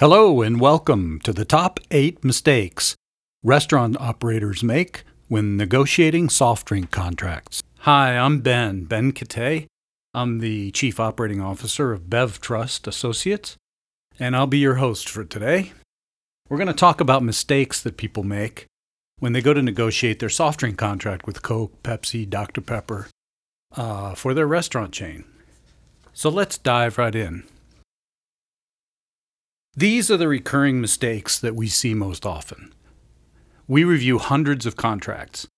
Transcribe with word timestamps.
Hello, 0.00 0.42
and 0.42 0.60
welcome 0.60 1.20
to 1.20 1.32
the 1.32 1.44
top 1.44 1.78
eight 1.92 2.24
mistakes 2.24 2.96
restaurant 3.44 3.96
operators 4.00 4.64
make 4.64 5.04
when 5.28 5.56
negotiating 5.56 6.28
soft 6.28 6.66
drink 6.66 6.90
contracts. 6.90 7.62
Hi, 7.78 8.18
I'm 8.18 8.40
Ben, 8.40 8.86
Ben 8.86 9.12
Kitay. 9.12 9.66
I'm 10.12 10.40
the 10.40 10.72
Chief 10.72 10.98
Operating 10.98 11.40
Officer 11.40 11.92
of 11.92 12.10
BevTrust 12.10 12.88
Associates, 12.88 13.56
and 14.18 14.34
I'll 14.34 14.48
be 14.48 14.58
your 14.58 14.74
host 14.74 15.08
for 15.08 15.22
today. 15.22 15.70
We're 16.48 16.58
going 16.58 16.66
to 16.66 16.74
talk 16.74 17.00
about 17.00 17.22
mistakes 17.22 17.80
that 17.80 17.96
people 17.96 18.24
make 18.24 18.66
when 19.20 19.32
they 19.32 19.40
go 19.40 19.54
to 19.54 19.62
negotiate 19.62 20.18
their 20.18 20.28
soft 20.28 20.58
drink 20.58 20.76
contract 20.76 21.24
with 21.24 21.42
Coke, 21.42 21.84
Pepsi, 21.84 22.28
Dr. 22.28 22.62
Pepper 22.62 23.06
uh, 23.76 24.16
for 24.16 24.34
their 24.34 24.48
restaurant 24.48 24.90
chain. 24.90 25.24
So 26.12 26.30
let's 26.30 26.58
dive 26.58 26.98
right 26.98 27.14
in. 27.14 27.44
These 29.76 30.08
are 30.08 30.16
the 30.16 30.28
recurring 30.28 30.80
mistakes 30.80 31.36
that 31.40 31.56
we 31.56 31.66
see 31.66 31.94
most 31.94 32.24
often. 32.24 32.72
We 33.66 33.82
review 33.82 34.18
hundreds 34.18 34.66
of 34.66 34.76
contracts. 34.76 35.48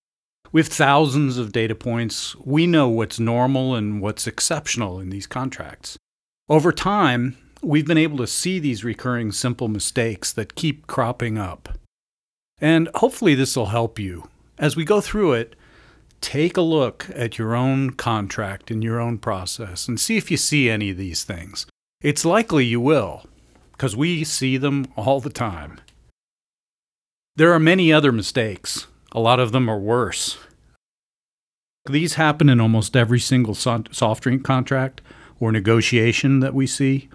With 0.51 0.73
thousands 0.73 1.37
of 1.37 1.51
data 1.51 1.75
points, 1.75 2.35
we 2.37 2.65
know 2.65 2.87
what's 2.89 3.19
normal 3.19 3.75
and 3.75 4.01
what's 4.01 4.25
exceptional 4.25 4.99
in 4.99 5.11
these 5.11 5.27
contracts. 5.27 5.99
Over 6.49 6.71
time, 6.71 7.37
we've 7.61 7.85
been 7.85 7.97
able 7.97 8.17
to 8.17 8.25
see 8.25 8.57
these 8.57 8.83
recurring 8.83 9.31
simple 9.33 9.67
mistakes 9.67 10.33
that 10.33 10.55
keep 10.55 10.87
cropping 10.87 11.37
up. 11.37 11.77
And 12.59 12.89
hopefully, 12.95 13.35
this 13.35 13.55
will 13.55 13.67
help 13.67 13.99
you. 13.99 14.29
As 14.57 14.75
we 14.75 14.83
go 14.83 14.99
through 14.99 15.33
it, 15.33 15.55
take 16.21 16.57
a 16.57 16.61
look 16.61 17.07
at 17.13 17.37
your 17.37 17.55
own 17.55 17.91
contract 17.91 18.71
and 18.71 18.83
your 18.83 18.99
own 18.99 19.19
process 19.19 19.87
and 19.87 19.99
see 19.99 20.17
if 20.17 20.31
you 20.31 20.37
see 20.37 20.71
any 20.71 20.89
of 20.89 20.97
these 20.97 21.23
things. 21.23 21.67
It's 22.01 22.25
likely 22.25 22.65
you 22.65 22.81
will 22.81 23.25
because 23.77 23.95
we 23.95 24.23
see 24.23 24.57
them 24.57 24.87
all 24.95 25.21
the 25.21 25.29
time. 25.29 25.79
There 27.35 27.53
are 27.53 27.59
many 27.59 27.93
other 27.93 28.11
mistakes. 28.11 28.87
A 29.11 29.19
lot 29.19 29.39
of 29.39 29.51
them 29.51 29.69
are 29.69 29.77
worse. 29.77 30.39
These 31.85 32.15
happen 32.15 32.49
in 32.49 32.59
almost 32.59 32.97
every 32.97 33.19
single 33.19 33.53
soft 33.53 34.23
drink 34.23 34.43
contract 34.43 35.01
or 35.39 35.51
negotiation 35.51 36.39
that 36.39 36.55
we 36.55 36.65
see, 36.65 37.07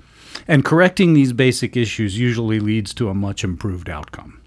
and 0.47 0.65
correcting 0.65 1.13
these 1.13 1.33
basic 1.33 1.77
issues 1.77 2.19
usually 2.19 2.61
leads 2.61 2.95
to 2.95 3.09
a 3.09 3.15
much 3.15 3.43
improved 3.43 3.91
outcome. 3.91 4.41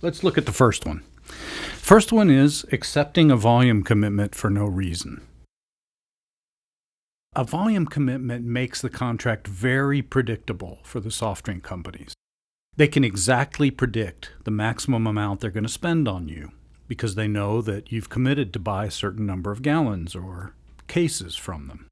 Let's 0.00 0.22
look 0.22 0.38
at 0.38 0.46
the 0.46 0.52
first 0.52 0.86
one. 0.86 1.02
First 1.24 2.12
one 2.12 2.30
is 2.30 2.64
accepting 2.70 3.30
a 3.30 3.36
volume 3.36 3.82
commitment 3.82 4.34
for 4.34 4.48
no 4.48 4.66
reason. 4.66 5.20
A 7.36 7.42
volume 7.42 7.86
commitment 7.86 8.44
makes 8.44 8.80
the 8.80 8.88
contract 8.88 9.48
very 9.48 10.02
predictable 10.02 10.78
for 10.84 11.00
the 11.00 11.10
soft 11.10 11.46
drink 11.46 11.64
companies. 11.64 12.14
They 12.76 12.86
can 12.86 13.02
exactly 13.02 13.72
predict 13.72 14.30
the 14.44 14.52
maximum 14.52 15.04
amount 15.04 15.40
they're 15.40 15.50
going 15.50 15.64
to 15.64 15.68
spend 15.68 16.06
on 16.06 16.28
you 16.28 16.52
because 16.86 17.16
they 17.16 17.26
know 17.26 17.60
that 17.62 17.90
you've 17.90 18.08
committed 18.08 18.52
to 18.52 18.60
buy 18.60 18.86
a 18.86 18.90
certain 18.90 19.26
number 19.26 19.50
of 19.50 19.62
gallons 19.62 20.14
or 20.14 20.54
cases 20.86 21.34
from 21.34 21.66
them. 21.66 21.88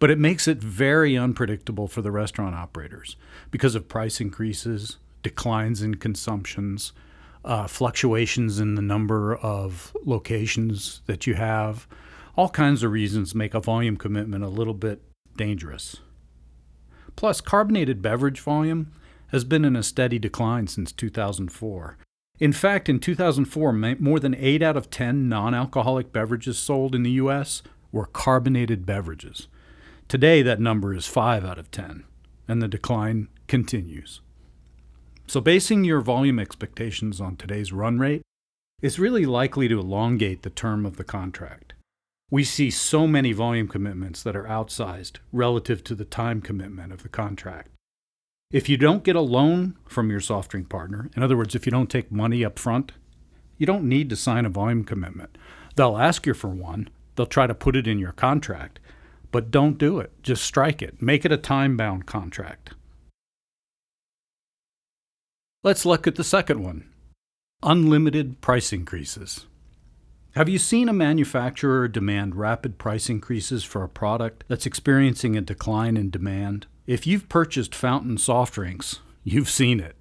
But 0.00 0.10
it 0.10 0.18
makes 0.18 0.48
it 0.48 0.58
very 0.58 1.16
unpredictable 1.16 1.86
for 1.86 2.02
the 2.02 2.10
restaurant 2.10 2.56
operators 2.56 3.14
because 3.52 3.76
of 3.76 3.88
price 3.88 4.20
increases, 4.20 4.96
declines 5.22 5.82
in 5.82 5.96
consumptions, 5.96 6.92
uh, 7.44 7.68
fluctuations 7.68 8.58
in 8.58 8.74
the 8.74 8.82
number 8.82 9.36
of 9.36 9.96
locations 10.04 11.00
that 11.06 11.28
you 11.28 11.34
have, 11.34 11.86
all 12.36 12.48
kinds 12.48 12.82
of 12.82 12.90
reasons 12.90 13.34
make 13.34 13.54
a 13.54 13.60
volume 13.60 13.96
commitment 13.96 14.44
a 14.44 14.48
little 14.48 14.74
bit 14.74 15.02
dangerous. 15.36 15.96
Plus, 17.16 17.40
carbonated 17.40 18.02
beverage 18.02 18.40
volume 18.40 18.92
has 19.28 19.44
been 19.44 19.64
in 19.64 19.76
a 19.76 19.82
steady 19.82 20.18
decline 20.18 20.66
since 20.66 20.92
2004. 20.92 21.96
In 22.40 22.52
fact, 22.52 22.88
in 22.88 22.98
2004, 22.98 23.72
more 23.72 24.18
than 24.18 24.34
8 24.34 24.62
out 24.62 24.76
of 24.76 24.90
10 24.90 25.28
non 25.28 25.54
alcoholic 25.54 26.12
beverages 26.12 26.58
sold 26.58 26.94
in 26.94 27.04
the 27.04 27.12
U.S. 27.12 27.62
were 27.92 28.06
carbonated 28.06 28.84
beverages. 28.84 29.46
Today, 30.08 30.42
that 30.42 30.60
number 30.60 30.92
is 30.92 31.06
5 31.06 31.44
out 31.44 31.58
of 31.58 31.70
10, 31.70 32.04
and 32.48 32.60
the 32.60 32.68
decline 32.68 33.28
continues. 33.46 34.20
So, 35.26 35.40
basing 35.40 35.84
your 35.84 36.00
volume 36.00 36.40
expectations 36.40 37.20
on 37.20 37.36
today's 37.36 37.72
run 37.72 37.98
rate 37.98 38.22
is 38.82 38.98
really 38.98 39.24
likely 39.24 39.68
to 39.68 39.78
elongate 39.78 40.42
the 40.42 40.50
term 40.50 40.84
of 40.84 40.96
the 40.96 41.04
contract. 41.04 41.73
We 42.34 42.42
see 42.42 42.68
so 42.68 43.06
many 43.06 43.30
volume 43.30 43.68
commitments 43.68 44.20
that 44.24 44.34
are 44.34 44.42
outsized 44.42 45.18
relative 45.30 45.84
to 45.84 45.94
the 45.94 46.04
time 46.04 46.40
commitment 46.40 46.92
of 46.92 47.04
the 47.04 47.08
contract. 47.08 47.70
If 48.50 48.68
you 48.68 48.76
don't 48.76 49.04
get 49.04 49.14
a 49.14 49.20
loan 49.20 49.76
from 49.86 50.10
your 50.10 50.18
soft 50.18 50.50
drink 50.50 50.68
partner, 50.68 51.08
in 51.14 51.22
other 51.22 51.36
words, 51.36 51.54
if 51.54 51.64
you 51.64 51.70
don't 51.70 51.88
take 51.88 52.10
money 52.10 52.44
up 52.44 52.58
front, 52.58 52.90
you 53.56 53.66
don't 53.66 53.88
need 53.88 54.10
to 54.10 54.16
sign 54.16 54.46
a 54.46 54.48
volume 54.48 54.82
commitment. 54.82 55.38
They'll 55.76 55.96
ask 55.96 56.26
you 56.26 56.34
for 56.34 56.48
one, 56.48 56.90
they'll 57.14 57.26
try 57.26 57.46
to 57.46 57.54
put 57.54 57.76
it 57.76 57.86
in 57.86 58.00
your 58.00 58.10
contract, 58.10 58.80
but 59.30 59.52
don't 59.52 59.78
do 59.78 60.00
it. 60.00 60.10
Just 60.24 60.42
strike 60.42 60.82
it. 60.82 61.00
Make 61.00 61.24
it 61.24 61.30
a 61.30 61.36
time 61.36 61.76
bound 61.76 62.06
contract. 62.06 62.70
Let's 65.62 65.86
look 65.86 66.08
at 66.08 66.16
the 66.16 66.24
second 66.24 66.64
one 66.64 66.90
unlimited 67.62 68.40
price 68.40 68.72
increases. 68.72 69.46
Have 70.34 70.48
you 70.48 70.58
seen 70.58 70.88
a 70.88 70.92
manufacturer 70.92 71.86
demand 71.86 72.34
rapid 72.34 72.76
price 72.76 73.08
increases 73.08 73.62
for 73.62 73.84
a 73.84 73.88
product 73.88 74.42
that's 74.48 74.66
experiencing 74.66 75.36
a 75.36 75.40
decline 75.40 75.96
in 75.96 76.10
demand? 76.10 76.66
If 76.88 77.06
you've 77.06 77.28
purchased 77.28 77.72
fountain 77.72 78.18
soft 78.18 78.54
drinks, 78.54 78.98
you've 79.22 79.48
seen 79.48 79.78
it. 79.78 79.94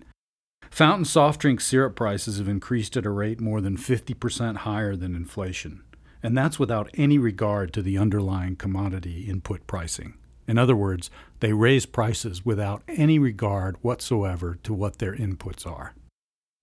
Fountain 0.71 1.05
soft 1.05 1.39
drink 1.39 1.61
syrup 1.61 1.95
prices 1.95 2.39
have 2.39 2.47
increased 2.47 2.97
at 2.97 3.05
a 3.05 3.11
rate 3.11 3.39
more 3.39 3.61
than 3.61 3.77
50% 3.77 4.55
higher 4.55 4.95
than 4.95 5.16
inflation, 5.16 5.83
and 6.23 6.35
that's 6.35 6.57
without 6.57 6.89
any 6.95 7.19
regard 7.19 7.71
to 7.73 7.83
the 7.83 8.00
underlying 8.00 8.55
commodity 8.55 9.29
input 9.29 9.67
pricing. 9.67 10.15
In 10.47 10.57
other 10.57 10.75
words, 10.75 11.11
they 11.41 11.53
raise 11.53 11.85
prices 11.85 12.44
without 12.44 12.81
any 12.88 13.19
regard 13.19 13.77
whatsoever 13.83 14.57
to 14.63 14.73
what 14.73 14.97
their 14.97 15.15
inputs 15.15 15.67
are. 15.67 15.94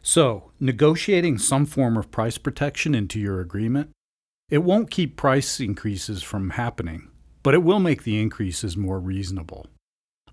So, 0.02 0.50
negotiating 0.58 1.38
some 1.38 1.66
form 1.66 1.96
of 1.96 2.10
price 2.10 2.38
protection 2.38 2.94
into 2.94 3.20
your 3.20 3.40
agreement, 3.40 3.90
it 4.48 4.64
won't 4.64 4.90
keep 4.90 5.16
price 5.16 5.60
increases 5.60 6.22
from 6.22 6.50
happening, 6.50 7.08
but 7.42 7.54
it 7.54 7.62
will 7.62 7.80
make 7.80 8.02
the 8.02 8.20
increases 8.20 8.76
more 8.76 8.98
reasonable. 8.98 9.66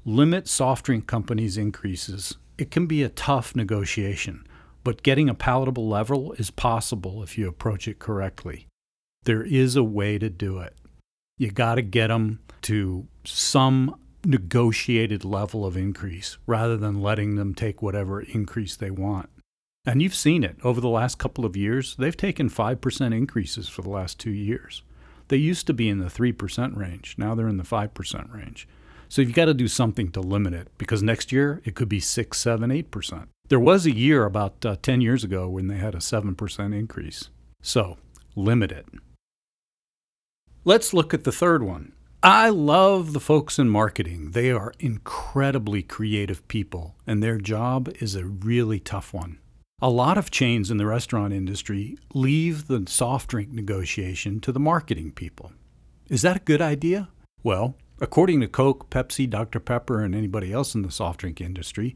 Limit 0.06 0.48
soft 0.48 0.86
drink 0.86 1.06
companies' 1.06 1.58
increases. 1.58 2.38
It 2.58 2.72
can 2.72 2.88
be 2.88 3.04
a 3.04 3.10
tough 3.10 3.56
negotiation, 3.56 4.48
but 4.84 5.04
getting 5.04 5.30
a 5.30 5.36
palatable 5.36 5.88
level 5.88 6.32
is 6.34 6.50
possible 6.50 7.22
if 7.22 7.38
you 7.38 7.48
approach 7.48 7.88
it 7.88 8.00
correctly. 8.00 8.68
There 9.24 9.44
is 9.44 9.76
a 9.76 9.84
way 9.84 10.18
to 10.18 10.30
do 10.30 10.60
it. 10.60 10.76
You 11.38 11.52
got 11.52 11.76
to 11.76 11.82
get 11.82 12.08
them 12.08 12.40
to 12.64 13.08
some 13.26 14.00
negotiated 14.26 15.24
level 15.24 15.66
of 15.66 15.78
increase 15.78 16.38
rather 16.48 16.78
than 16.78 17.02
letting 17.02 17.36
them 17.36 17.54
take 17.54 17.82
whatever 17.82 18.22
increase 18.22 18.76
they 18.76 18.90
want. 18.90 19.30
And 19.88 20.02
you've 20.02 20.14
seen 20.14 20.44
it 20.44 20.58
over 20.66 20.82
the 20.82 20.90
last 20.90 21.18
couple 21.18 21.46
of 21.46 21.56
years. 21.56 21.96
They've 21.96 22.16
taken 22.16 22.50
5% 22.50 23.16
increases 23.16 23.70
for 23.70 23.82
the 23.82 23.90
last 23.90 24.20
two 24.20 24.32
years. 24.32 24.84
They 25.30 25.38
used 25.38 25.66
to 25.68 25.74
be 25.74 25.88
in 25.88 26.00
the 26.00 26.08
3% 26.08 26.76
range. 26.76 27.16
Now 27.18 27.34
they're 27.34 27.48
in 27.48 27.56
the 27.56 27.64
5% 27.64 28.34
range. 28.34 28.68
So 29.08 29.22
you've 29.22 29.34
got 29.34 29.46
to 29.46 29.54
do 29.54 29.70
something 29.70 30.12
to 30.12 30.20
limit 30.20 30.54
it 30.54 30.68
because 30.78 31.02
next 31.02 31.32
year 31.32 31.62
it 31.64 31.74
could 31.74 31.88
be 31.88 32.02
6, 32.02 32.38
7, 32.38 32.70
8%. 32.70 33.28
There 33.48 33.62
was 33.62 33.86
a 33.86 33.96
year 33.96 34.26
about 34.26 34.66
uh, 34.66 34.76
10 34.82 35.00
years 35.00 35.24
ago 35.24 35.48
when 35.48 35.68
they 35.68 35.78
had 35.78 35.96
a 35.96 36.00
7% 36.00 36.78
increase. 36.78 37.30
So 37.62 37.98
limit 38.36 38.74
it. 38.74 38.88
Let's 40.66 40.94
look 40.94 41.14
at 41.14 41.24
the 41.24 41.32
third 41.32 41.64
one. 41.64 41.94
I 42.22 42.50
love 42.50 43.14
the 43.14 43.22
folks 43.22 43.58
in 43.58 43.70
marketing. 43.70 44.32
They 44.32 44.52
are 44.52 44.74
incredibly 44.80 45.82
creative 45.82 46.46
people, 46.50 46.98
and 47.06 47.24
their 47.24 47.38
job 47.38 47.90
is 48.02 48.16
a 48.16 48.26
really 48.26 48.82
tough 48.82 49.14
one. 49.14 49.40
A 49.80 49.92
lot 49.92 50.18
of 50.18 50.32
chains 50.32 50.72
in 50.72 50.78
the 50.78 50.88
restaurant 50.88 51.34
industry 51.34 52.00
leave 52.16 52.66
the 52.66 52.86
soft 52.88 53.30
drink 53.30 53.52
negotiation 53.52 54.40
to 54.40 54.52
the 54.52 54.60
marketing 54.60 55.12
people. 55.12 55.52
Is 56.10 56.24
that 56.24 56.38
a 56.38 56.40
good 56.40 56.64
idea? 56.64 57.10
Well, 57.44 57.76
according 58.02 58.42
to 58.42 58.48
Coke, 58.48 58.90
Pepsi, 58.90 59.30
Dr. 59.30 59.60
Pepper, 59.60 60.02
and 60.02 60.16
anybody 60.16 60.52
else 60.52 60.74
in 60.74 60.82
the 60.82 60.90
soft 60.90 61.20
drink 61.20 61.40
industry, 61.40 61.96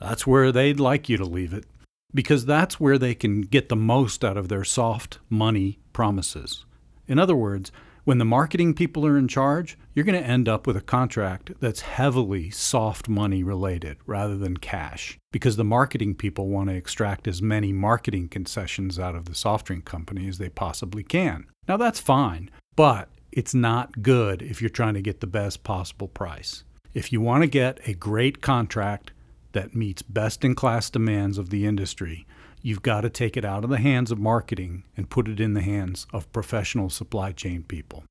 that's 0.00 0.26
where 0.26 0.50
they'd 0.50 0.80
like 0.80 1.08
you 1.08 1.16
to 1.18 1.24
leave 1.24 1.52
it 1.52 1.66
because 2.12 2.46
that's 2.46 2.80
where 2.80 2.98
they 2.98 3.14
can 3.14 3.42
get 3.42 3.68
the 3.68 3.76
most 3.76 4.24
out 4.24 4.36
of 4.36 4.48
their 4.48 4.64
soft 4.64 5.20
money 5.28 5.78
promises. 5.92 6.64
In 7.06 7.20
other 7.20 7.36
words, 7.36 7.70
when 8.10 8.18
the 8.18 8.24
marketing 8.24 8.74
people 8.74 9.06
are 9.06 9.16
in 9.16 9.28
charge, 9.28 9.78
you're 9.94 10.04
going 10.04 10.20
to 10.20 10.28
end 10.28 10.48
up 10.48 10.66
with 10.66 10.76
a 10.76 10.80
contract 10.80 11.52
that's 11.60 11.82
heavily 11.82 12.50
soft 12.50 13.08
money 13.08 13.44
related 13.44 13.96
rather 14.04 14.36
than 14.36 14.56
cash 14.56 15.16
because 15.30 15.54
the 15.54 15.62
marketing 15.62 16.12
people 16.16 16.48
want 16.48 16.68
to 16.68 16.74
extract 16.74 17.28
as 17.28 17.40
many 17.40 17.72
marketing 17.72 18.26
concessions 18.28 18.98
out 18.98 19.14
of 19.14 19.26
the 19.26 19.34
soft 19.36 19.66
drink 19.66 19.84
company 19.84 20.26
as 20.26 20.38
they 20.38 20.48
possibly 20.48 21.04
can. 21.04 21.46
Now, 21.68 21.76
that's 21.76 22.00
fine, 22.00 22.50
but 22.74 23.10
it's 23.30 23.54
not 23.54 24.02
good 24.02 24.42
if 24.42 24.60
you're 24.60 24.70
trying 24.70 24.94
to 24.94 25.02
get 25.02 25.20
the 25.20 25.28
best 25.28 25.62
possible 25.62 26.08
price. 26.08 26.64
If 26.92 27.12
you 27.12 27.20
want 27.20 27.44
to 27.44 27.48
get 27.48 27.78
a 27.86 27.94
great 27.94 28.40
contract 28.40 29.12
that 29.52 29.74
meets 29.74 30.02
best 30.02 30.44
in 30.44 30.54
class 30.54 30.90
demands 30.90 31.38
of 31.38 31.50
the 31.50 31.66
industry, 31.66 32.26
you've 32.62 32.82
got 32.82 33.02
to 33.02 33.10
take 33.10 33.36
it 33.36 33.44
out 33.44 33.64
of 33.64 33.70
the 33.70 33.78
hands 33.78 34.10
of 34.10 34.18
marketing 34.18 34.84
and 34.96 35.10
put 35.10 35.28
it 35.28 35.40
in 35.40 35.54
the 35.54 35.62
hands 35.62 36.06
of 36.12 36.32
professional 36.32 36.90
supply 36.90 37.32
chain 37.32 37.62
people. 37.62 38.04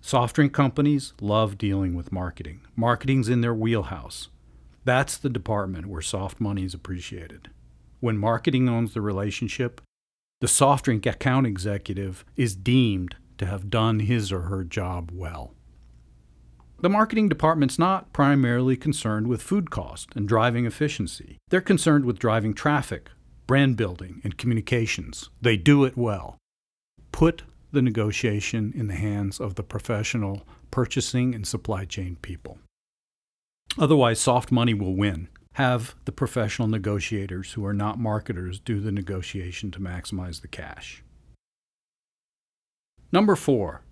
Soft 0.00 0.36
drink 0.36 0.52
companies 0.52 1.12
love 1.20 1.58
dealing 1.58 1.94
with 1.94 2.12
marketing. 2.12 2.60
Marketing's 2.76 3.28
in 3.28 3.40
their 3.40 3.54
wheelhouse. 3.54 4.28
That's 4.84 5.16
the 5.18 5.30
department 5.30 5.86
where 5.86 6.02
soft 6.02 6.40
money 6.40 6.64
is 6.64 6.74
appreciated. 6.74 7.50
When 8.00 8.18
marketing 8.18 8.68
owns 8.68 8.94
the 8.94 9.00
relationship, 9.00 9.80
the 10.40 10.48
soft 10.48 10.84
drink 10.84 11.06
account 11.06 11.46
executive 11.46 12.24
is 12.36 12.54
deemed 12.54 13.16
to 13.38 13.46
have 13.46 13.70
done 13.70 14.00
his 14.00 14.30
or 14.30 14.42
her 14.42 14.64
job 14.64 15.10
well. 15.12 15.54
The 16.78 16.90
marketing 16.90 17.28
department's 17.30 17.78
not 17.78 18.12
primarily 18.12 18.76
concerned 18.76 19.28
with 19.28 19.42
food 19.42 19.70
cost 19.70 20.10
and 20.14 20.28
driving 20.28 20.66
efficiency. 20.66 21.38
They're 21.48 21.62
concerned 21.62 22.04
with 22.04 22.18
driving 22.18 22.52
traffic, 22.52 23.08
brand 23.46 23.76
building, 23.76 24.20
and 24.22 24.36
communications. 24.36 25.30
They 25.40 25.56
do 25.56 25.84
it 25.84 25.96
well. 25.96 26.36
Put 27.12 27.44
the 27.72 27.80
negotiation 27.80 28.74
in 28.76 28.88
the 28.88 28.94
hands 28.94 29.40
of 29.40 29.54
the 29.54 29.62
professional 29.62 30.46
purchasing 30.70 31.34
and 31.34 31.46
supply 31.46 31.86
chain 31.86 32.16
people. 32.20 32.58
Otherwise, 33.78 34.20
soft 34.20 34.52
money 34.52 34.74
will 34.74 34.94
win. 34.94 35.28
Have 35.54 35.94
the 36.04 36.12
professional 36.12 36.68
negotiators 36.68 37.52
who 37.52 37.64
are 37.64 37.72
not 37.72 37.98
marketers 37.98 38.60
do 38.60 38.80
the 38.80 38.92
negotiation 38.92 39.70
to 39.70 39.80
maximize 39.80 40.42
the 40.42 40.48
cash. 40.48 41.02
Number 43.10 43.34
four, 43.34 43.82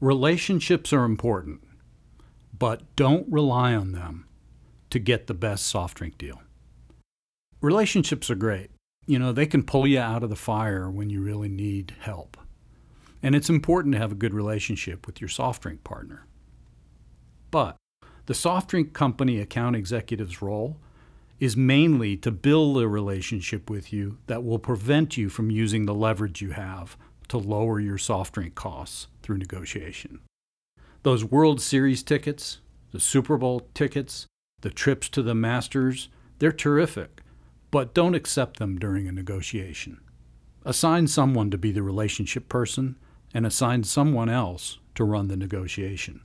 relationships 0.00 0.92
are 0.92 1.04
important, 1.04 1.60
but 2.56 2.82
don't 2.96 3.30
rely 3.30 3.74
on 3.74 3.92
them 3.92 4.26
to 4.90 4.98
get 4.98 5.26
the 5.26 5.34
best 5.34 5.66
soft 5.66 5.98
drink 5.98 6.18
deal. 6.18 6.40
Relationships 7.60 8.30
are 8.30 8.36
great. 8.36 8.70
You 9.06 9.18
know, 9.18 9.32
they 9.32 9.46
can 9.46 9.62
pull 9.62 9.86
you 9.86 9.98
out 9.98 10.22
of 10.22 10.30
the 10.30 10.36
fire 10.36 10.90
when 10.90 11.10
you 11.10 11.22
really 11.22 11.48
need 11.48 11.94
help. 12.00 12.36
And 13.22 13.34
it's 13.34 13.50
important 13.50 13.94
to 13.94 13.98
have 13.98 14.12
a 14.12 14.16
good 14.16 14.34
relationship 14.34 15.06
with 15.06 15.20
your 15.20 15.28
soft 15.28 15.62
drink 15.62 15.82
partner. 15.82 16.26
But 17.50 17.76
the 18.26 18.34
soft 18.34 18.70
drink 18.70 18.92
company 18.92 19.40
account 19.40 19.74
executive's 19.74 20.40
role 20.40 20.76
is 21.40 21.56
mainly 21.56 22.16
to 22.18 22.30
build 22.30 22.78
a 22.78 22.86
relationship 22.86 23.70
with 23.70 23.92
you 23.92 24.18
that 24.26 24.44
will 24.44 24.58
prevent 24.58 25.16
you 25.16 25.28
from 25.28 25.50
using 25.50 25.86
the 25.86 25.94
leverage 25.94 26.42
you 26.42 26.50
have 26.50 26.96
to 27.28 27.38
lower 27.38 27.80
your 27.80 27.98
soft 27.98 28.34
drink 28.34 28.54
costs 28.54 29.08
through 29.22 29.38
negotiation. 29.38 30.20
Those 31.02 31.24
World 31.24 31.60
Series 31.60 32.02
tickets, 32.02 32.60
the 32.92 33.00
Super 33.00 33.36
Bowl 33.36 33.68
tickets, 33.74 34.26
the 34.60 34.70
trips 34.70 35.08
to 35.10 35.22
the 35.22 35.34
Masters, 35.34 36.08
they're 36.38 36.52
terrific, 36.52 37.22
but 37.70 37.94
don't 37.94 38.14
accept 38.14 38.58
them 38.58 38.78
during 38.78 39.06
a 39.06 39.12
negotiation. 39.12 40.00
Assign 40.64 41.06
someone 41.06 41.50
to 41.50 41.58
be 41.58 41.70
the 41.72 41.82
relationship 41.82 42.48
person 42.48 42.96
and 43.32 43.46
assign 43.46 43.84
someone 43.84 44.28
else 44.28 44.78
to 44.94 45.04
run 45.04 45.28
the 45.28 45.36
negotiation. 45.36 46.22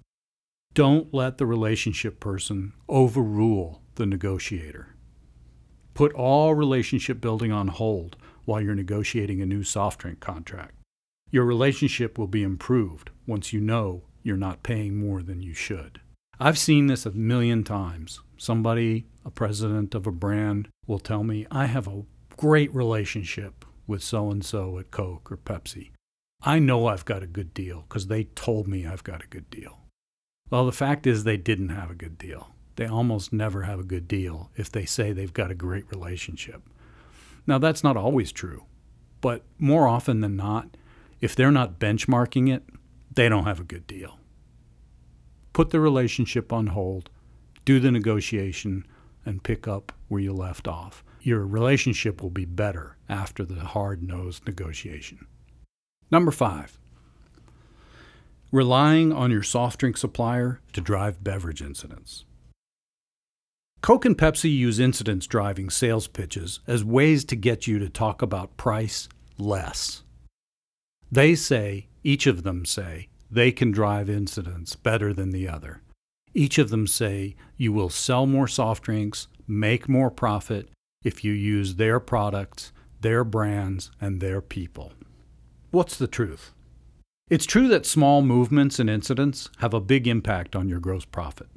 Don't 0.74 1.14
let 1.14 1.38
the 1.38 1.46
relationship 1.46 2.20
person 2.20 2.74
overrule 2.90 3.82
the 3.96 4.06
negotiator. 4.06 4.96
Put 5.94 6.14
all 6.14 6.56
relationship 6.56 7.22
building 7.22 7.52
on 7.52 7.68
hold 7.68 8.18
while 8.46 8.60
you're 8.60 8.74
negotiating 8.74 9.42
a 9.42 9.46
new 9.46 9.64
soft 9.64 10.00
drink 10.00 10.20
contract. 10.20 10.74
Your 11.34 11.46
relationship 11.46 12.20
will 12.20 12.28
be 12.28 12.44
improved 12.44 13.10
once 13.26 13.52
you 13.52 13.60
know 13.60 14.04
you're 14.22 14.38
not 14.38 14.62
paying 14.62 14.96
more 14.96 15.24
than 15.24 15.42
you 15.42 15.56
should. 15.56 16.00
I've 16.40 16.60
seen 16.60 16.86
this 16.86 17.08
a 17.08 17.12
million 17.12 17.64
times. 17.64 18.20
Somebody, 18.38 19.08
a 19.26 19.32
president 19.32 19.96
of 19.96 20.06
a 20.06 20.12
brand, 20.12 20.68
will 20.86 21.00
tell 21.00 21.24
me, 21.24 21.48
I 21.50 21.66
have 21.66 21.88
a 21.88 22.04
great 22.38 22.72
relationship 22.72 23.66
with 23.88 24.04
so 24.04 24.30
and 24.30 24.46
so 24.46 24.78
at 24.78 24.92
Coke 24.92 25.32
or 25.32 25.38
Pepsi. 25.38 25.90
I 26.44 26.60
know 26.60 26.86
I've 26.86 27.06
got 27.06 27.24
a 27.24 27.28
good 27.28 27.52
deal 27.56 27.86
because 27.90 28.06
they 28.06 28.26
told 28.26 28.68
me 28.68 28.86
I've 28.86 29.04
got 29.04 29.24
a 29.24 29.28
good 29.28 29.50
deal. 29.50 29.80
Well, 30.52 30.68
the 30.68 30.72
fact 30.72 31.08
is, 31.08 31.24
they 31.24 31.38
didn't 31.38 31.70
have 31.70 31.90
a 31.90 31.96
good 31.96 32.20
deal. 32.20 32.52
They 32.76 32.86
almost 32.86 33.34
never 33.34 33.64
have 33.64 33.80
a 33.80 33.84
good 33.84 34.08
deal 34.08 34.52
if 34.56 34.72
they 34.72 34.86
say 34.86 35.12
they've 35.12 35.34
got 35.34 35.50
a 35.50 35.56
great 35.56 35.90
relationship. 35.90 36.62
Now, 37.48 37.58
that's 37.58 37.84
not 37.84 37.98
always 37.98 38.32
true, 38.32 38.66
but 39.20 39.44
more 39.58 39.88
often 39.88 40.22
than 40.22 40.36
not, 40.36 40.78
if 41.24 41.38
they're 41.38 41.52
not 41.52 41.80
benchmarking 41.80 42.54
it, 42.54 42.64
they 43.16 43.30
don't 43.30 43.46
have 43.46 43.62
a 43.62 43.64
good 43.64 43.88
deal. 43.88 44.20
Put 45.54 45.70
the 45.70 45.80
relationship 45.80 46.52
on 46.52 46.68
hold, 46.68 47.10
do 47.64 47.80
the 47.80 47.92
negotiation, 47.92 48.86
and 49.26 49.42
pick 49.42 49.66
up 49.66 49.94
where 50.10 50.20
you 50.20 50.34
left 50.34 50.68
off. 50.68 51.02
Your 51.22 51.48
relationship 51.48 52.22
will 52.22 52.30
be 52.30 52.44
better 52.44 52.98
after 53.08 53.46
the 53.46 53.62
hard 53.62 54.04
nosed 54.04 54.46
negotiation. 54.46 55.26
Number 56.12 56.30
five, 56.30 56.78
relying 58.52 59.14
on 59.14 59.32
your 59.32 59.44
soft 59.44 59.80
drink 59.80 59.96
supplier 59.96 60.60
to 60.74 60.82
drive 60.82 61.24
beverage 61.24 61.62
incidence. 61.62 62.26
Coke 63.80 64.04
and 64.04 64.18
Pepsi 64.18 64.54
use 64.54 64.78
incidence 64.78 65.26
driving 65.26 65.70
sales 65.70 66.10
pitches 66.10 66.60
as 66.68 66.84
ways 66.84 67.24
to 67.24 67.38
get 67.38 67.66
you 67.66 67.80
to 67.80 67.88
talk 67.88 68.22
about 68.22 68.58
price 68.58 69.08
less. 69.38 70.03
They 71.14 71.36
say, 71.36 71.90
each 72.04 72.26
of 72.26 72.42
them 72.42 72.66
say, 72.66 73.08
they 73.30 73.52
can 73.52 73.70
drive 73.70 74.10
incidence 74.10 74.76
better 74.76 75.14
than 75.14 75.30
the 75.30 75.48
other. 75.48 75.84
Each 76.34 76.58
of 76.58 76.72
them 76.72 76.88
say 76.88 77.36
you 77.56 77.72
will 77.72 77.92
sell 77.92 78.26
more 78.26 78.48
soft 78.48 78.82
drinks, 78.82 79.28
make 79.48 79.88
more 79.88 80.10
profit 80.10 80.70
if 81.04 81.24
you 81.24 81.32
use 81.32 81.76
their 81.76 82.00
products, 82.00 82.72
their 83.02 83.24
brands, 83.24 83.92
and 84.02 84.22
their 84.22 84.42
people. 84.42 84.94
What's 85.70 85.98
the 85.98 86.08
truth? 86.08 86.52
It's 87.30 87.46
true 87.46 87.68
that 87.68 87.86
small 87.86 88.24
movements 88.24 88.80
and 88.80 88.90
incidence 88.90 89.52
have 89.60 89.76
a 89.76 89.80
big 89.80 90.08
impact 90.08 90.56
on 90.56 90.68
your 90.68 90.80
gross 90.80 91.06
profit. 91.06 91.50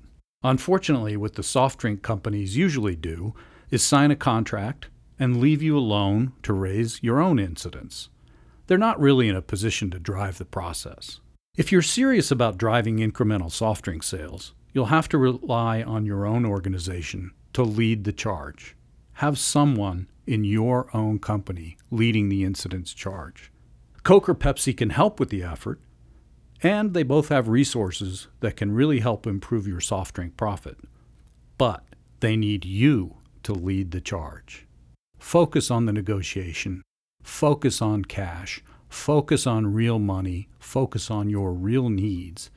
Unfortunately, 0.43 1.17
what 1.17 1.33
the 1.33 1.43
soft 1.43 1.79
drink 1.79 2.03
companies 2.03 2.59
usually 2.59 2.95
do 2.95 3.33
is 3.71 3.83
sign 3.83 4.11
a 4.11 4.17
contract 4.17 4.89
and 5.19 5.41
leave 5.41 5.63
you 5.63 5.79
alone 5.79 6.35
to 6.43 6.53
raise 6.53 7.03
your 7.03 7.23
own 7.23 7.39
incidence. 7.39 8.11
They're 8.67 8.79
not 8.79 9.01
really 9.01 9.29
in 9.29 9.37
a 9.37 9.43
position 9.43 9.91
to 9.91 9.99
drive 9.99 10.39
the 10.39 10.45
process. 10.45 11.21
If 11.57 11.73
you're 11.73 11.83
serious 11.83 12.31
about 12.31 12.59
driving 12.59 12.99
incremental 12.99 13.51
soft 13.51 13.85
drink 13.85 14.03
sales, 14.03 14.53
you'll 14.73 14.87
have 14.87 15.09
to 15.11 15.19
rely 15.19 15.83
on 15.83 16.05
your 16.05 16.27
own 16.27 16.45
organization 16.45 17.33
to 17.53 17.63
lead 17.63 18.05
the 18.05 18.13
charge. 18.13 18.77
Have 19.15 19.39
someone 19.39 20.09
in 20.27 20.45
your 20.45 20.95
own 20.95 21.19
company 21.19 21.77
leading 21.91 22.29
the 22.29 22.45
incidence 22.45 22.93
charge. 22.93 23.53
Coke 24.03 24.29
or 24.29 24.35
Pepsi 24.35 24.77
can 24.77 24.91
help 24.91 25.19
with 25.19 25.31
the 25.31 25.43
effort, 25.43 25.81
and 26.63 26.95
they 26.95 27.03
both 27.03 27.29
have 27.29 27.49
resources 27.49 28.29
that 28.41 28.57
can 28.57 28.73
really 28.73 29.01
help 29.01 29.27
improve 29.27 29.67
your 29.67 29.81
soft 29.81 30.15
drink 30.15 30.37
profit. 30.37 30.79
But 31.59 31.85
they 32.21 32.37
need 32.37 32.65
you 32.65 33.17
to 33.45 33.53
lead 33.53 33.93
the 33.93 34.01
charge. 34.01 34.67
Focus 35.19 35.71
on 35.71 35.87
the 35.87 35.93
negotiation, 35.93 36.83
focus 37.27 37.83
on 37.83 38.05
cash, 38.05 38.63
focus 38.89 39.47
on 39.47 39.75
real 39.75 39.99
money, 39.99 40.49
focus 40.61 41.11
on 41.11 41.29
your 41.29 41.53
real 41.53 41.91
needs, 41.91 42.51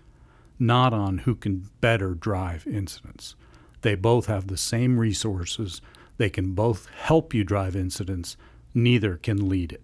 not 0.59 0.93
on 0.93 1.19
who 1.19 1.35
can 1.35 1.67
better 1.81 2.13
drive 2.13 2.67
incidence. 2.67 3.35
They 3.81 3.95
both 3.95 4.27
have 4.27 4.47
the 4.47 4.57
same 4.57 4.99
resources, 4.99 5.81
they 6.17 6.29
can 6.29 6.53
both 6.53 6.87
help 6.95 7.33
you 7.33 7.43
drive 7.43 7.75
incidence, 7.75 8.37
neither 8.73 9.17
can 9.17 9.49
lead 9.49 9.73
it. 9.73 9.81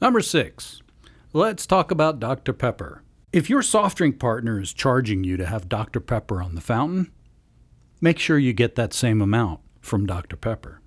Number 0.00 0.20
six, 0.20 0.80
let's 1.32 1.66
talk 1.66 1.90
about 1.90 2.20
Dr. 2.20 2.52
Pepper. 2.52 3.02
If 3.32 3.50
your 3.50 3.62
soft 3.62 3.98
drink 3.98 4.20
partner 4.20 4.60
is 4.60 4.72
charging 4.72 5.24
you 5.24 5.36
to 5.36 5.46
have 5.46 5.68
Dr. 5.68 6.00
Pepper 6.00 6.40
on 6.40 6.54
the 6.54 6.60
fountain, 6.60 7.10
make 8.00 8.18
sure 8.20 8.38
you 8.38 8.52
get 8.52 8.76
that 8.76 8.94
same 8.94 9.20
amount 9.20 9.60
from 9.80 10.06
Dr. 10.06 10.36
Pepper. 10.36 10.77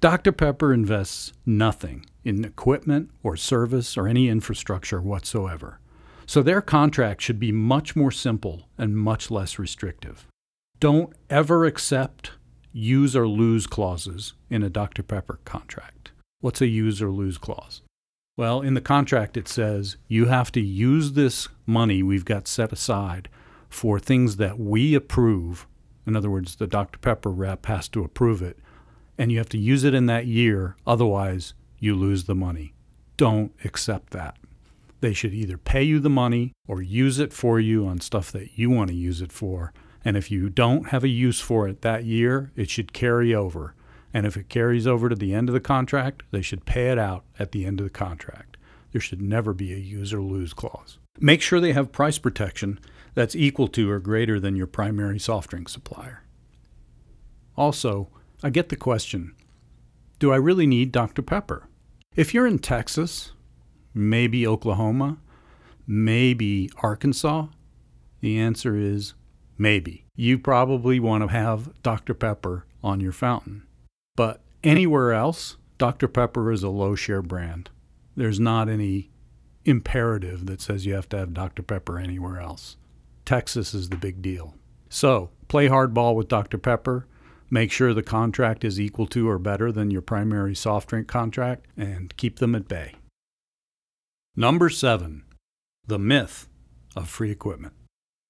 Dr. 0.00 0.30
Pepper 0.30 0.72
invests 0.72 1.32
nothing 1.44 2.06
in 2.24 2.44
equipment 2.44 3.10
or 3.24 3.36
service 3.36 3.96
or 3.96 4.06
any 4.06 4.28
infrastructure 4.28 5.00
whatsoever, 5.00 5.80
so 6.24 6.40
their 6.40 6.60
contract 6.60 7.20
should 7.20 7.40
be 7.40 7.50
much 7.50 7.96
more 7.96 8.12
simple 8.12 8.68
and 8.78 8.96
much 8.96 9.28
less 9.28 9.58
restrictive. 9.58 10.28
Don't 10.78 11.12
ever 11.28 11.64
accept 11.64 12.30
use 12.72 13.16
or 13.16 13.26
lose 13.26 13.66
clauses 13.66 14.34
in 14.48 14.62
a 14.62 14.70
Dr. 14.70 15.02
Pepper 15.02 15.40
contract. 15.44 16.12
What's 16.40 16.60
a 16.60 16.68
use 16.68 17.02
or 17.02 17.10
lose 17.10 17.36
clause? 17.36 17.82
Well, 18.36 18.60
in 18.60 18.74
the 18.74 18.80
contract, 18.80 19.36
it 19.36 19.48
says 19.48 19.96
you 20.06 20.26
have 20.26 20.52
to 20.52 20.60
use 20.60 21.14
this 21.14 21.48
money 21.66 22.04
we've 22.04 22.24
got 22.24 22.46
set 22.46 22.72
aside 22.72 23.28
for 23.68 23.98
things 23.98 24.36
that 24.36 24.60
we 24.60 24.94
approve. 24.94 25.66
In 26.06 26.14
other 26.14 26.30
words, 26.30 26.54
the 26.54 26.68
Dr. 26.68 27.00
Pepper 27.00 27.30
rep 27.30 27.66
has 27.66 27.88
to 27.88 28.04
approve 28.04 28.42
it, 28.42 28.60
and 29.18 29.32
you 29.32 29.38
have 29.38 29.48
to 29.50 29.58
use 29.58 29.84
it 29.84 29.94
in 29.94 30.06
that 30.06 30.26
year. 30.26 30.76
Otherwise, 30.86 31.54
you 31.78 31.94
lose 31.94 32.24
the 32.24 32.34
money. 32.34 32.72
Don't 33.16 33.52
accept 33.64 34.10
that. 34.12 34.36
They 35.00 35.12
should 35.12 35.34
either 35.34 35.58
pay 35.58 35.82
you 35.82 36.00
the 36.00 36.08
money 36.08 36.52
or 36.66 36.80
use 36.80 37.18
it 37.18 37.32
for 37.32 37.60
you 37.60 37.86
on 37.86 38.00
stuff 38.00 38.32
that 38.32 38.58
you 38.58 38.70
want 38.70 38.90
to 38.90 38.96
use 38.96 39.20
it 39.20 39.32
for. 39.32 39.72
And 40.04 40.16
if 40.16 40.30
you 40.30 40.48
don't 40.48 40.88
have 40.88 41.04
a 41.04 41.08
use 41.08 41.40
for 41.40 41.68
it 41.68 41.82
that 41.82 42.04
year, 42.04 42.52
it 42.56 42.70
should 42.70 42.92
carry 42.92 43.34
over. 43.34 43.74
And 44.14 44.26
if 44.26 44.36
it 44.36 44.48
carries 44.48 44.86
over 44.86 45.08
to 45.08 45.14
the 45.14 45.34
end 45.34 45.48
of 45.48 45.52
the 45.52 45.60
contract, 45.60 46.22
they 46.30 46.42
should 46.42 46.64
pay 46.64 46.90
it 46.90 46.98
out 46.98 47.24
at 47.38 47.52
the 47.52 47.66
end 47.66 47.80
of 47.80 47.84
the 47.84 47.90
contract. 47.90 48.56
There 48.92 49.00
should 49.00 49.20
never 49.20 49.52
be 49.52 49.72
a 49.72 49.76
use 49.76 50.12
or 50.14 50.22
lose 50.22 50.54
clause. 50.54 50.98
Make 51.20 51.42
sure 51.42 51.60
they 51.60 51.72
have 51.72 51.92
price 51.92 52.18
protection 52.18 52.78
that's 53.14 53.36
equal 53.36 53.68
to 53.68 53.90
or 53.90 53.98
greater 53.98 54.40
than 54.40 54.56
your 54.56 54.66
primary 54.66 55.18
soft 55.18 55.50
drink 55.50 55.68
supplier. 55.68 56.22
Also, 57.56 58.08
I 58.42 58.50
get 58.50 58.68
the 58.68 58.76
question 58.76 59.34
do 60.18 60.32
I 60.32 60.36
really 60.36 60.66
need 60.66 60.90
Dr. 60.90 61.22
Pepper? 61.22 61.68
If 62.16 62.34
you're 62.34 62.46
in 62.46 62.58
Texas, 62.58 63.32
maybe 63.94 64.46
Oklahoma, 64.46 65.18
maybe 65.86 66.70
Arkansas, 66.82 67.46
the 68.20 68.38
answer 68.38 68.76
is 68.76 69.14
maybe. 69.56 70.06
You 70.16 70.38
probably 70.38 70.98
want 70.98 71.22
to 71.22 71.28
have 71.28 71.82
Dr. 71.82 72.14
Pepper 72.14 72.66
on 72.82 73.00
your 73.00 73.12
fountain. 73.12 73.64
But 74.16 74.40
anywhere 74.64 75.12
else, 75.12 75.56
Dr. 75.78 76.08
Pepper 76.08 76.50
is 76.50 76.64
a 76.64 76.68
low 76.68 76.96
share 76.96 77.22
brand. 77.22 77.70
There's 78.16 78.40
not 78.40 78.68
any 78.68 79.10
imperative 79.64 80.46
that 80.46 80.60
says 80.60 80.86
you 80.86 80.94
have 80.94 81.08
to 81.10 81.18
have 81.18 81.34
Dr. 81.34 81.62
Pepper 81.62 81.98
anywhere 81.98 82.40
else. 82.40 82.76
Texas 83.24 83.74
is 83.74 83.90
the 83.90 83.96
big 83.96 84.22
deal. 84.22 84.54
So, 84.88 85.30
play 85.46 85.68
hardball 85.68 86.14
with 86.14 86.28
Dr. 86.28 86.58
Pepper. 86.58 87.06
Make 87.50 87.72
sure 87.72 87.94
the 87.94 88.02
contract 88.02 88.64
is 88.64 88.80
equal 88.80 89.06
to 89.08 89.28
or 89.28 89.38
better 89.38 89.72
than 89.72 89.90
your 89.90 90.02
primary 90.02 90.54
soft 90.54 90.90
drink 90.90 91.08
contract 91.08 91.66
and 91.76 92.16
keep 92.16 92.38
them 92.38 92.54
at 92.54 92.68
bay. 92.68 92.94
Number 94.36 94.68
seven, 94.68 95.24
the 95.86 95.98
myth 95.98 96.48
of 96.94 97.08
free 97.08 97.30
equipment. 97.30 97.74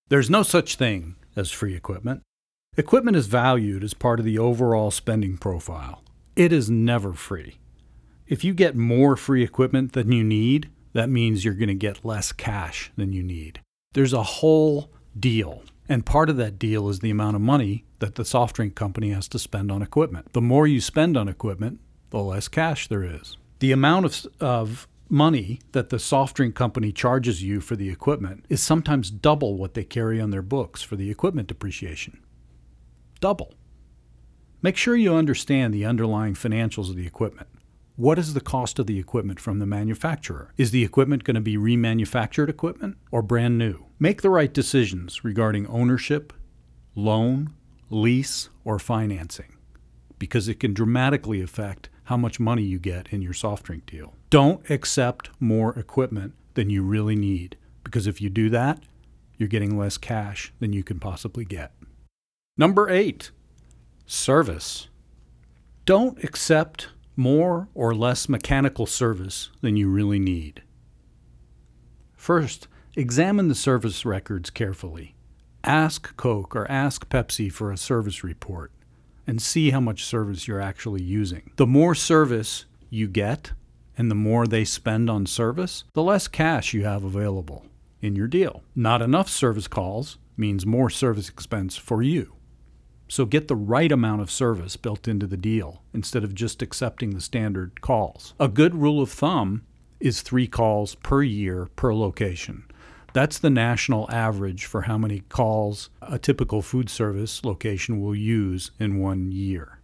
There's 0.08 0.30
no 0.30 0.42
such 0.42 0.76
thing 0.76 1.16
as 1.36 1.50
free 1.50 1.74
equipment. 1.74 2.22
Equipment 2.76 3.16
is 3.16 3.26
valued 3.26 3.82
as 3.82 3.92
part 3.92 4.20
of 4.20 4.24
the 4.24 4.38
overall 4.38 4.90
spending 4.90 5.36
profile. 5.36 6.02
It 6.36 6.52
is 6.52 6.70
never 6.70 7.12
free. 7.12 7.58
If 8.28 8.44
you 8.44 8.54
get 8.54 8.76
more 8.76 9.16
free 9.16 9.42
equipment 9.42 9.92
than 9.94 10.12
you 10.12 10.22
need, 10.22 10.70
that 10.92 11.10
means 11.10 11.44
you're 11.44 11.54
going 11.54 11.68
to 11.68 11.74
get 11.74 12.04
less 12.04 12.30
cash 12.30 12.92
than 12.96 13.12
you 13.12 13.22
need. 13.22 13.60
There's 13.94 14.12
a 14.12 14.22
whole 14.22 14.92
deal, 15.18 15.64
and 15.88 16.04
part 16.04 16.28
of 16.28 16.36
that 16.36 16.58
deal 16.58 16.88
is 16.88 17.00
the 17.00 17.10
amount 17.10 17.36
of 17.36 17.42
money 17.42 17.84
that 17.98 18.16
the 18.16 18.24
soft 18.24 18.56
drink 18.56 18.74
company 18.74 19.10
has 19.10 19.28
to 19.28 19.38
spend 19.38 19.72
on 19.72 19.82
equipment. 19.82 20.32
The 20.32 20.42
more 20.42 20.66
you 20.66 20.80
spend 20.80 21.16
on 21.16 21.28
equipment, 21.28 21.80
the 22.10 22.18
less 22.18 22.48
cash 22.48 22.88
there 22.88 23.02
is. 23.02 23.36
The 23.60 23.72
amount 23.72 24.06
of, 24.06 24.26
of 24.40 24.88
money 25.08 25.60
that 25.72 25.88
the 25.88 25.98
soft 25.98 26.36
drink 26.36 26.54
company 26.54 26.92
charges 26.92 27.42
you 27.42 27.60
for 27.60 27.76
the 27.76 27.90
equipment 27.90 28.44
is 28.48 28.62
sometimes 28.62 29.10
double 29.10 29.56
what 29.56 29.74
they 29.74 29.84
carry 29.84 30.20
on 30.20 30.30
their 30.30 30.42
books 30.42 30.82
for 30.82 30.96
the 30.96 31.10
equipment 31.10 31.48
depreciation. 31.48 32.20
Double. 33.20 33.54
Make 34.60 34.76
sure 34.76 34.96
you 34.96 35.14
understand 35.14 35.72
the 35.72 35.86
underlying 35.86 36.34
financials 36.34 36.90
of 36.90 36.96
the 36.96 37.06
equipment. 37.06 37.48
What 37.98 38.16
is 38.16 38.32
the 38.32 38.40
cost 38.40 38.78
of 38.78 38.86
the 38.86 39.00
equipment 39.00 39.40
from 39.40 39.58
the 39.58 39.66
manufacturer? 39.66 40.52
Is 40.56 40.70
the 40.70 40.84
equipment 40.84 41.24
going 41.24 41.34
to 41.34 41.40
be 41.40 41.56
remanufactured 41.56 42.48
equipment 42.48 42.96
or 43.10 43.22
brand 43.22 43.58
new? 43.58 43.86
Make 43.98 44.22
the 44.22 44.30
right 44.30 44.54
decisions 44.54 45.24
regarding 45.24 45.66
ownership, 45.66 46.32
loan, 46.94 47.54
lease, 47.90 48.50
or 48.64 48.78
financing 48.78 49.56
because 50.16 50.46
it 50.46 50.60
can 50.60 50.74
dramatically 50.74 51.42
affect 51.42 51.88
how 52.04 52.16
much 52.16 52.38
money 52.38 52.62
you 52.62 52.78
get 52.78 53.08
in 53.08 53.20
your 53.20 53.32
soft 53.32 53.64
drink 53.64 53.84
deal. 53.86 54.14
Don't 54.30 54.70
accept 54.70 55.30
more 55.40 55.76
equipment 55.76 56.34
than 56.54 56.70
you 56.70 56.84
really 56.84 57.16
need 57.16 57.56
because 57.82 58.06
if 58.06 58.20
you 58.20 58.30
do 58.30 58.48
that, 58.48 58.80
you're 59.38 59.48
getting 59.48 59.76
less 59.76 59.98
cash 59.98 60.52
than 60.60 60.72
you 60.72 60.84
can 60.84 61.00
possibly 61.00 61.44
get. 61.44 61.72
Number 62.56 62.88
eight, 62.88 63.32
service. 64.06 64.86
Don't 65.84 66.22
accept 66.22 66.90
more 67.18 67.68
or 67.74 67.94
less 67.94 68.28
mechanical 68.28 68.86
service 68.86 69.50
than 69.60 69.76
you 69.76 69.90
really 69.90 70.20
need. 70.20 70.62
First, 72.16 72.68
examine 72.96 73.48
the 73.48 73.54
service 73.54 74.06
records 74.06 74.50
carefully. 74.50 75.16
Ask 75.64 76.16
Coke 76.16 76.54
or 76.54 76.70
ask 76.70 77.08
Pepsi 77.08 77.50
for 77.50 77.72
a 77.72 77.76
service 77.76 78.22
report 78.22 78.70
and 79.26 79.42
see 79.42 79.70
how 79.70 79.80
much 79.80 80.04
service 80.04 80.46
you're 80.46 80.60
actually 80.60 81.02
using. 81.02 81.50
The 81.56 81.66
more 81.66 81.94
service 81.94 82.64
you 82.88 83.08
get 83.08 83.52
and 83.96 84.10
the 84.10 84.14
more 84.14 84.46
they 84.46 84.64
spend 84.64 85.10
on 85.10 85.26
service, 85.26 85.84
the 85.92 86.02
less 86.02 86.28
cash 86.28 86.72
you 86.72 86.84
have 86.84 87.02
available 87.02 87.66
in 88.00 88.14
your 88.14 88.28
deal. 88.28 88.62
Not 88.76 89.02
enough 89.02 89.28
service 89.28 89.66
calls 89.66 90.18
means 90.36 90.64
more 90.64 90.88
service 90.88 91.28
expense 91.28 91.76
for 91.76 92.00
you. 92.00 92.37
So 93.08 93.24
get 93.24 93.48
the 93.48 93.56
right 93.56 93.90
amount 93.90 94.20
of 94.20 94.30
service 94.30 94.76
built 94.76 95.08
into 95.08 95.26
the 95.26 95.36
deal 95.36 95.82
instead 95.94 96.24
of 96.24 96.34
just 96.34 96.62
accepting 96.62 97.10
the 97.10 97.20
standard 97.20 97.80
calls. 97.80 98.34
A 98.38 98.48
good 98.48 98.74
rule 98.74 99.00
of 99.00 99.10
thumb 99.10 99.62
is 99.98 100.20
three 100.20 100.46
calls 100.46 100.94
per 100.96 101.22
year 101.22 101.68
per 101.74 101.94
location. 101.94 102.64
That's 103.14 103.38
the 103.38 103.50
national 103.50 104.10
average 104.10 104.66
for 104.66 104.82
how 104.82 104.98
many 104.98 105.20
calls 105.20 105.90
a 106.02 106.18
typical 106.18 106.62
food 106.62 106.90
service 106.90 107.44
location 107.44 108.00
will 108.00 108.14
use 108.14 108.70
in 108.78 109.00
one 109.00 109.32
year. 109.32 109.80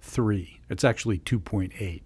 Three. 0.00 0.60
It's 0.68 0.84
actually 0.84 1.18
2.8. 1.18 2.02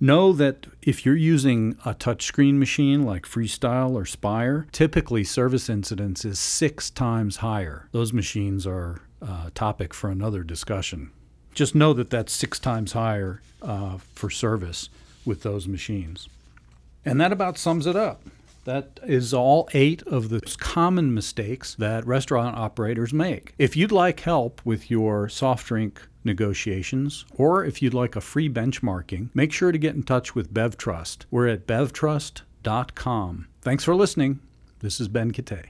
Know 0.00 0.32
that 0.32 0.66
if 0.82 1.06
you're 1.06 1.14
using 1.14 1.76
a 1.84 1.94
touchscreen 1.94 2.54
machine 2.54 3.04
like 3.04 3.22
Freestyle 3.22 3.94
or 3.94 4.04
Spire, 4.04 4.66
typically 4.72 5.22
service 5.22 5.68
incidence 5.68 6.24
is 6.24 6.40
six 6.40 6.90
times 6.90 7.36
higher. 7.36 7.88
Those 7.92 8.12
machines 8.12 8.66
are 8.66 9.02
a 9.22 9.50
topic 9.54 9.94
for 9.94 10.10
another 10.10 10.42
discussion. 10.42 11.10
Just 11.54 11.74
know 11.74 11.92
that 11.92 12.10
that's 12.10 12.32
six 12.32 12.58
times 12.58 12.92
higher 12.92 13.42
uh, 13.60 13.98
for 14.14 14.30
service 14.30 14.88
with 15.24 15.42
those 15.42 15.68
machines. 15.68 16.28
And 17.04 17.20
that 17.20 17.32
about 17.32 17.58
sums 17.58 17.86
it 17.86 17.96
up. 17.96 18.22
That 18.64 19.00
is 19.02 19.34
all 19.34 19.68
eight 19.74 20.02
of 20.02 20.28
the 20.28 20.40
common 20.58 21.12
mistakes 21.12 21.74
that 21.74 22.06
restaurant 22.06 22.56
operators 22.56 23.12
make. 23.12 23.54
If 23.58 23.76
you'd 23.76 23.90
like 23.90 24.20
help 24.20 24.60
with 24.64 24.90
your 24.90 25.28
soft 25.28 25.66
drink 25.66 26.00
negotiations, 26.24 27.24
or 27.34 27.64
if 27.64 27.82
you'd 27.82 27.94
like 27.94 28.14
a 28.14 28.20
free 28.20 28.48
benchmarking, 28.48 29.30
make 29.34 29.52
sure 29.52 29.72
to 29.72 29.78
get 29.78 29.96
in 29.96 30.04
touch 30.04 30.36
with 30.36 30.54
BevTrust. 30.54 31.24
We're 31.30 31.48
at 31.48 31.66
bevtrust.com. 31.66 33.48
Thanks 33.60 33.84
for 33.84 33.96
listening. 33.96 34.38
This 34.78 35.00
is 35.00 35.08
Ben 35.08 35.32
Kitay. 35.32 35.66